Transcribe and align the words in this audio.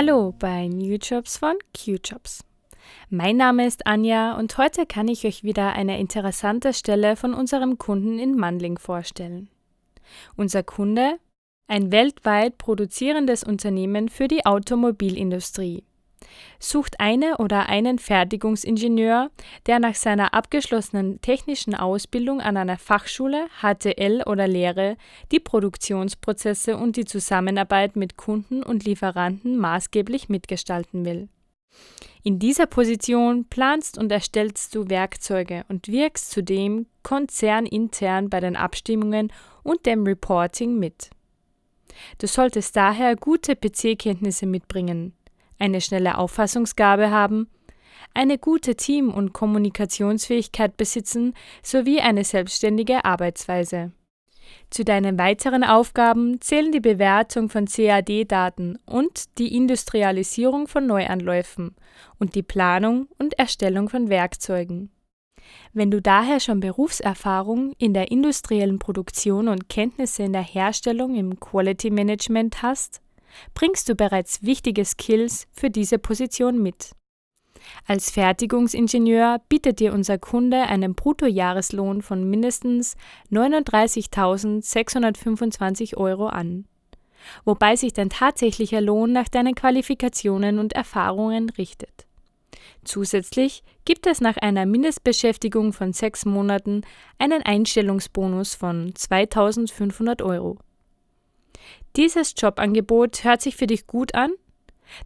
Hallo 0.00 0.32
bei 0.38 0.68
New 0.68 0.94
Jobs 0.94 1.38
von 1.38 1.56
Q-Jobs. 1.76 2.44
Mein 3.10 3.36
Name 3.36 3.66
ist 3.66 3.84
Anja 3.84 4.38
und 4.38 4.56
heute 4.56 4.86
kann 4.86 5.08
ich 5.08 5.26
euch 5.26 5.42
wieder 5.42 5.72
eine 5.72 5.98
interessante 5.98 6.72
Stelle 6.72 7.16
von 7.16 7.34
unserem 7.34 7.78
Kunden 7.78 8.20
in 8.20 8.36
Mandling 8.36 8.78
vorstellen. 8.78 9.50
Unser 10.36 10.62
Kunde, 10.62 11.18
ein 11.66 11.90
weltweit 11.90 12.58
produzierendes 12.58 13.42
Unternehmen 13.42 14.08
für 14.08 14.28
die 14.28 14.46
Automobilindustrie, 14.46 15.82
sucht 16.58 17.00
eine 17.00 17.38
oder 17.38 17.68
einen 17.68 17.98
Fertigungsingenieur, 17.98 19.30
der 19.66 19.78
nach 19.78 19.94
seiner 19.94 20.34
abgeschlossenen 20.34 21.20
technischen 21.20 21.74
Ausbildung 21.74 22.40
an 22.40 22.56
einer 22.56 22.78
Fachschule, 22.78 23.46
HTL 23.60 24.22
oder 24.26 24.48
Lehre 24.48 24.96
die 25.32 25.40
Produktionsprozesse 25.40 26.76
und 26.76 26.96
die 26.96 27.04
Zusammenarbeit 27.04 27.96
mit 27.96 28.16
Kunden 28.16 28.62
und 28.62 28.84
Lieferanten 28.84 29.56
maßgeblich 29.56 30.28
mitgestalten 30.28 31.04
will. 31.04 31.28
In 32.22 32.38
dieser 32.38 32.66
Position 32.66 33.46
planst 33.48 33.96
und 33.96 34.10
erstellst 34.10 34.74
du 34.74 34.88
Werkzeuge 34.90 35.64
und 35.68 35.88
wirkst 35.88 36.30
zudem 36.30 36.86
konzernintern 37.02 38.28
bei 38.28 38.40
den 38.40 38.56
Abstimmungen 38.56 39.32
und 39.62 39.86
dem 39.86 40.04
Reporting 40.04 40.78
mit. 40.78 41.10
Du 42.18 42.26
solltest 42.26 42.76
daher 42.76 43.16
gute 43.16 43.56
PC-Kenntnisse 43.56 44.46
mitbringen, 44.46 45.14
eine 45.58 45.80
schnelle 45.80 46.18
Auffassungsgabe 46.18 47.10
haben, 47.10 47.48
eine 48.14 48.38
gute 48.38 48.74
Team- 48.74 49.12
und 49.12 49.32
Kommunikationsfähigkeit 49.32 50.76
besitzen 50.76 51.34
sowie 51.62 52.00
eine 52.00 52.24
selbstständige 52.24 53.04
Arbeitsweise. 53.04 53.92
Zu 54.70 54.84
deinen 54.84 55.18
weiteren 55.18 55.64
Aufgaben 55.64 56.40
zählen 56.40 56.72
die 56.72 56.80
Bewertung 56.80 57.48
von 57.48 57.66
CAD-Daten 57.66 58.78
und 58.86 59.38
die 59.38 59.54
Industrialisierung 59.54 60.68
von 60.68 60.86
Neuanläufen 60.86 61.74
und 62.18 62.34
die 62.34 62.42
Planung 62.42 63.08
und 63.18 63.38
Erstellung 63.38 63.88
von 63.88 64.08
Werkzeugen. 64.08 64.90
Wenn 65.72 65.90
du 65.90 66.02
daher 66.02 66.40
schon 66.40 66.60
Berufserfahrung 66.60 67.72
in 67.78 67.94
der 67.94 68.10
industriellen 68.10 68.78
Produktion 68.78 69.48
und 69.48 69.68
Kenntnisse 69.68 70.22
in 70.22 70.32
der 70.32 70.42
Herstellung 70.42 71.14
im 71.14 71.40
Quality 71.40 71.90
Management 71.90 72.62
hast, 72.62 73.00
bringst 73.54 73.88
du 73.88 73.94
bereits 73.94 74.42
wichtige 74.42 74.84
Skills 74.84 75.46
für 75.52 75.70
diese 75.70 75.98
Position 75.98 76.62
mit. 76.62 76.92
Als 77.86 78.10
Fertigungsingenieur 78.10 79.40
bietet 79.48 79.78
dir 79.80 79.92
unser 79.92 80.18
Kunde 80.18 80.62
einen 80.62 80.94
Bruttojahreslohn 80.94 82.00
von 82.02 82.28
mindestens 82.28 82.96
39.625 83.30 85.96
Euro 85.96 86.26
an, 86.28 86.66
wobei 87.44 87.76
sich 87.76 87.92
dein 87.92 88.10
tatsächlicher 88.10 88.80
Lohn 88.80 89.12
nach 89.12 89.28
deinen 89.28 89.54
Qualifikationen 89.54 90.58
und 90.58 90.72
Erfahrungen 90.72 91.50
richtet. 91.50 92.08
Zusätzlich 92.84 93.62
gibt 93.84 94.06
es 94.06 94.20
nach 94.20 94.36
einer 94.36 94.66
Mindestbeschäftigung 94.66 95.72
von 95.72 95.92
sechs 95.92 96.24
Monaten 96.24 96.82
einen 97.18 97.42
Einstellungsbonus 97.42 98.54
von 98.54 98.94
2500 98.94 100.22
Euro. 100.22 100.58
Dieses 101.98 102.34
Jobangebot 102.36 103.24
hört 103.24 103.42
sich 103.42 103.56
für 103.56 103.66
dich 103.66 103.88
gut 103.88 104.14
an? 104.14 104.30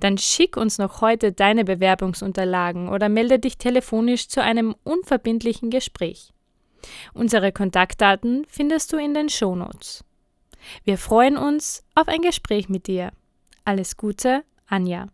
Dann 0.00 0.18
schick 0.18 0.56
uns 0.56 0.76
noch 0.76 1.00
heute 1.00 1.30
deine 1.30 1.64
Bewerbungsunterlagen 1.64 2.88
oder 2.88 3.08
melde 3.08 3.38
dich 3.38 3.58
telefonisch 3.58 4.28
zu 4.28 4.42
einem 4.42 4.74
unverbindlichen 4.82 5.70
Gespräch. 5.70 6.32
Unsere 7.14 7.52
Kontaktdaten 7.52 8.44
findest 8.48 8.92
du 8.92 8.96
in 8.96 9.14
den 9.14 9.28
Shownotes. 9.28 10.04
Wir 10.82 10.98
freuen 10.98 11.36
uns 11.36 11.84
auf 11.94 12.08
ein 12.08 12.22
Gespräch 12.22 12.68
mit 12.68 12.88
dir. 12.88 13.12
Alles 13.64 13.96
Gute, 13.96 14.42
Anja. 14.66 15.06